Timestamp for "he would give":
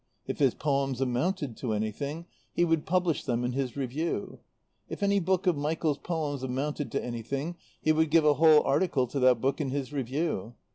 7.79-8.25